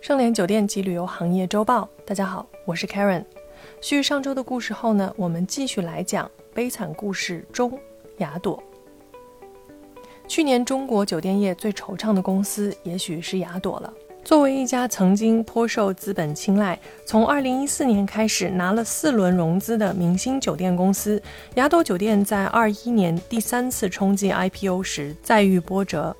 [0.00, 3.22] 盛联酒店及旅游行业周报，大家好，我是 Karen。
[3.82, 7.78] 续上周的故事后呢，我们继续来讲悲惨故事中
[8.16, 8.62] 雅朵。
[10.26, 13.92] 去年中国酒店业最惆怅的公司，也许是雅朵了。
[14.24, 21.22] 作为一家曾经颇受资本青睐，从2014年开始拿了四轮融资的明星酒店公司，
[21.56, 26.16] 雅朵酒店在21年第三次冲击 IPO 时再遇波折。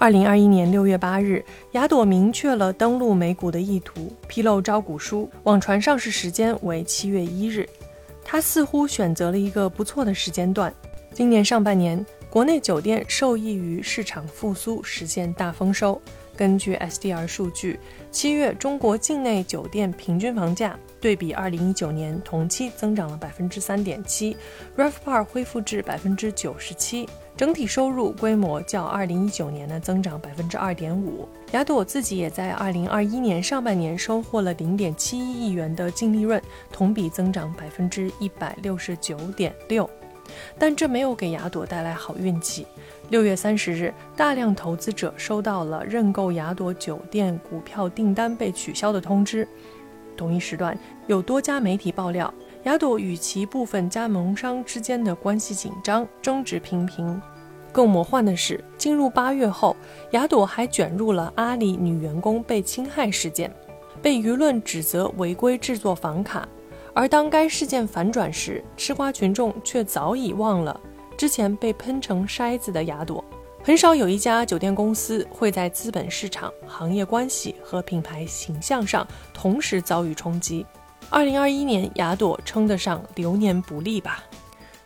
[0.00, 7.68] 二零二一年六月八日，雅朵明确了登陆美股的意图，披露招股书，网传上市时间为七月一日。
[8.24, 10.72] 他似乎选择了一个不错的时间段。
[11.12, 16.00] 今年上半年，国内酒店受益于市场复苏，实现大丰收。
[16.38, 17.80] 根据 SDR 数据，
[18.12, 24.36] 七月中国境内酒店平均房价对比二零一九年同期增长了百分之三点七
[24.76, 27.08] ，RevPAR 恢复至百分之九十七。
[27.36, 31.28] 整体收入规模较二零一九年呢增长百分之二点五。
[31.52, 36.40] 雅朵自己也在二零二一年上半年收获了零点七一亿元的净利润，
[36.72, 39.88] 同比增长百分之一百六十九点六。
[40.58, 42.66] 但这没有给雅朵带来好运气。
[43.10, 49.48] 六月三十日，大量投资者收到了认购雅朵酒店股票订单被取消的通知。
[50.16, 52.32] 同一时段，有多家媒体爆料。
[52.64, 57.22] 雅朵与其部分加盟商之间的关系紧张，争执频频。
[57.70, 59.76] 更魔幻的是，进入八月后，
[60.10, 63.50] 雅朵还卷入了阿里女员工被侵害事件，
[64.02, 66.46] 被舆论指责违规制作房卡。
[66.98, 70.80] 而当该事件反转时，吃瓜群众却早已忘了
[71.16, 73.24] 之前被喷成筛子的雅朵。
[73.62, 80.66] 很少有一家酒店公司会在资本市场、行业关系和品牌形象上同时遭遇冲击。
[81.08, 84.24] 二零二一年，雅朵称得上流年不利吧。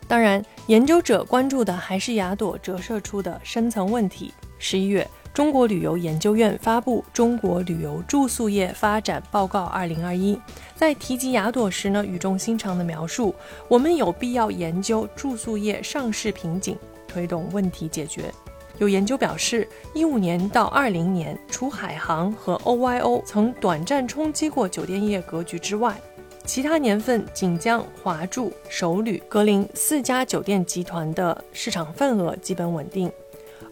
[0.07, 4.31] 当然，研究者关注的还是雅朵折射出的深层问题。
[4.59, 10.35] 十一月，中国旅游研究院发布《中国旅游住宿业发展报告二零二一》，
[10.75, 13.33] 在提及雅朵时呢，语重心长地描述：
[13.67, 16.77] 我们有必要研究住宿业上市瓶颈，
[17.07, 18.31] 推动问题解决。
[18.77, 25.99] 有研究表示，一五年到二零年，除海航和 OYO 曾短暂冲击过酒店业格局之外，
[26.45, 33.11] 其他年份，锦江、华住、首旅、格林四家酒店集团的市场份额基本稳定，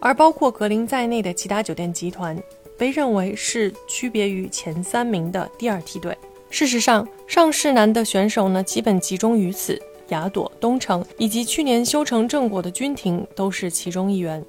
[0.04, 2.36] 而包括格林在内的其他酒店集团
[2.76, 6.14] 被认为是区别于前三名的第二梯队。
[6.50, 14.44] 事实上，上市难的选手呢，基本集中于此，雅朵、东城以及去年修成正果的君庭都是其中一员。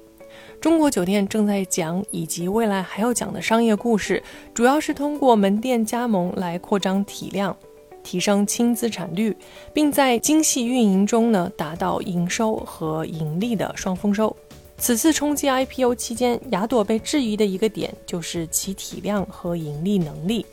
[0.60, 4.20] 中国酒店正在讲以及未来还要讲的商业故事，
[4.52, 7.56] 主要是通过门店加盟来扩张体量。
[8.02, 9.34] 提升轻资产率，
[9.72, 14.36] 并在精细运营中呢达到营收和盈利的双丰收。
[14.76, 20.44] 此次冲击 IPO 期间，雅朵被质疑的一个点就是其体量和盈利能力。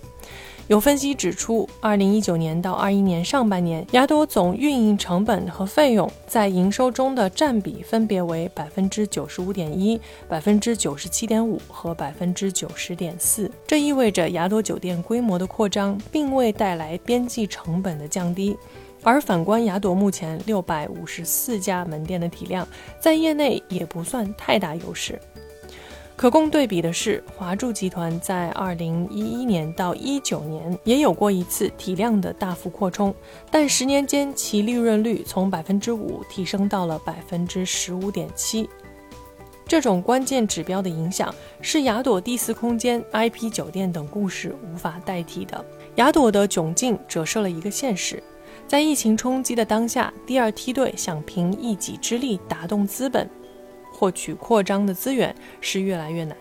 [0.67, 9.99] 有分析指出，二零一九年到二一年上半年，雅朵总运营成本和费用在营收中的占比分别为百分之九十五点一、
[10.29, 13.51] 百分之九十七点五和百分之九十点四。
[13.67, 18.55] 这意味着雅朵酒店规模的扩张并未带来边际成本的降低，
[19.03, 22.67] 而反观雅朵目前六百五十四家门店的体量，
[22.99, 25.19] 在业内也不算太大优势。
[26.15, 33.11] 可供对比的是，华住集团在二零一一年到一九年也有过一次体量的大幅扩充，
[33.49, 38.69] 但十年间其利润率从百分之五提升到了百分之十五点七。
[39.65, 45.65] 这种关键指标的影响是雅朵第四空间、IP 酒店等故事无法代替的。
[45.95, 48.21] 雅朵的窘境折射了一个现实：
[48.71, 53.29] 在疫情冲击的当下，第二梯队想凭一己之力打动资本。
[53.91, 56.37] 获取扩张的资源是越来越难，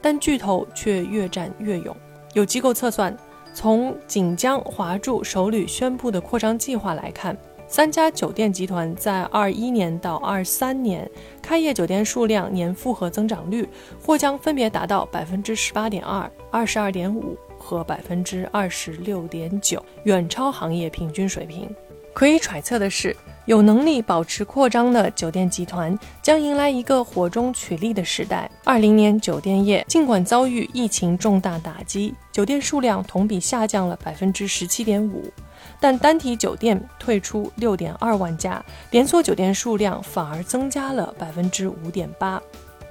[0.00, 1.92] 但巨头却越战越勇。
[2.32, 3.16] 有机构测算，
[3.52, 7.36] 从锦江、华住、首旅宣布的扩张计划来看，
[7.66, 11.10] 三家酒店集团在二一年到二三年
[11.42, 13.68] 开业酒店数量年复合增长率
[14.00, 17.36] 或将分别达到百分之十八点二、二十二点五
[17.68, 21.68] 和百分之二十六点九，远超行业平均水平。
[22.14, 23.14] 可以揣测的是。
[23.48, 28.50] 有能力保持扩张的酒店集团将迎来一个火中取栗的时代。
[28.62, 35.32] 二零年酒店业尽管遭遇疫情重大打击，酒店数量同比下降了百分之十七点五，
[35.80, 42.38] 但单体酒店退出六点二万家，连锁酒店数量反而增加了百分之五点八。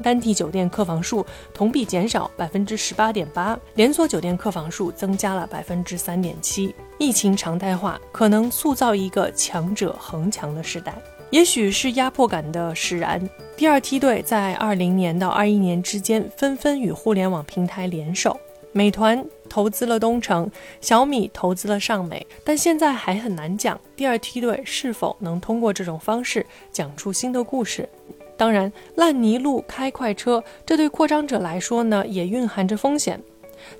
[0.03, 6.73] 单体酒店客房数同比减少百分之十八点八，连锁酒店客房数增加了百分之三点七。
[6.97, 10.93] 疫情常态化可能塑造一个强者恒强的时代，
[11.29, 13.21] 也许是压迫感的使然。
[13.55, 18.39] 第二梯队在二零年到二一年之间纷纷与互联网平台联手，
[18.71, 20.49] 美团、投资了东城，
[20.81, 27.87] 小米投资了上美，但现在还很难讲第二梯队是否能通过这种方式讲出新的故事。
[28.37, 33.19] 当然，烂泥路开快车，这对扩张者来说呢，也蕴含着风险。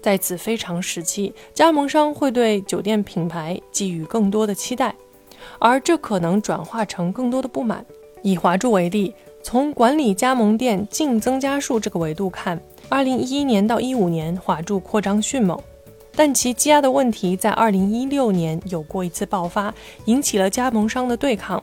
[0.02, 4.96] 在此非常时期，加盟商会对酒店品牌寄予更多的期待，
[5.60, 7.86] 而这可能转化成更多的不满。
[8.24, 9.14] 以华住为例，
[9.44, 15.58] 从管理加盟店净增加数这个维度看，二零一一年到一五年，华住扩张迅猛，
[16.16, 19.72] 但其积压的问题在二零一六年有过一次爆发，
[20.06, 21.62] 引起了加盟商的对抗。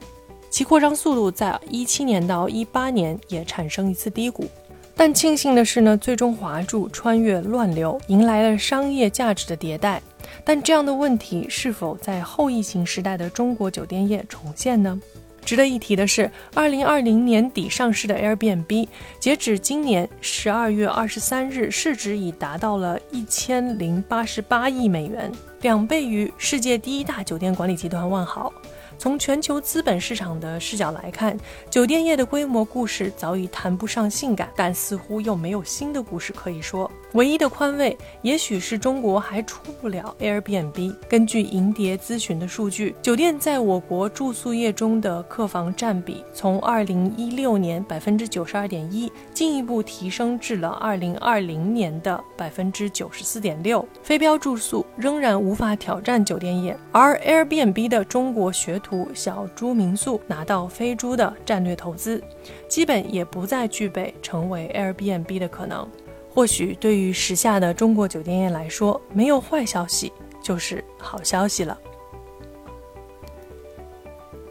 [0.55, 4.49] 其扩张速度在一七年到一八年也产生一次低谷，
[4.95, 10.01] 但庆幸的是呢，最终华住穿越乱流，迎来了商业价值的迭代。
[10.45, 14.97] 但这样的问题是否在后疫情时代的中国酒店业重现呢？
[15.45, 18.87] 值得一提的是，二零二零年底上市的 Airbnb，
[19.19, 28.53] 截止今年十二月二十三日，市值已达到了一千零八十八亿美元，两倍于世界第一大酒店管理集团万豪。
[28.99, 31.37] 从全球资本市场的视角来看，
[31.71, 36.91] 酒店业的规模故事早已谈不上性感，但似乎又没有新的故事可以说。
[37.13, 40.97] 唯一的宽慰，也许是中国还出不了 Airbnb。
[41.09, 53.87] 根据银蝶咨询的数据，酒店在我国住宿业中的客房占比，从2016年百分之九十二点一，进一步提升至了2020年的百分之九十四点六。
[54.03, 62.23] 非标住宿仍然无法挑战酒店业，而 Airbnb 的中国学徒小猪民宿拿到飞猪的战略投资，
[62.69, 65.89] 基本也不再具备成为 Airbnb 的可能。
[66.33, 71.79] 或许对于时下的中国酒店业来说，没有坏消息就是好消息了。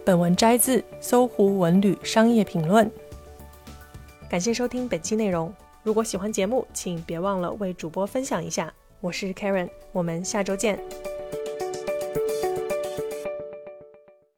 [0.04, 2.90] 本文摘自搜狐文旅商业评论。
[4.30, 5.54] 感谢收听本期内容。
[5.84, 8.74] 如果喜欢节目，请别忘了为主播分享一下。
[9.00, 11.13] 我是 Karen，我们下周见。